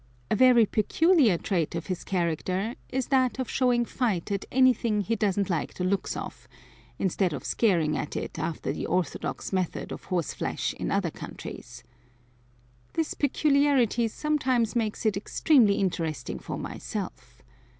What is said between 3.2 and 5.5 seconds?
of showing fight at anything he doesn't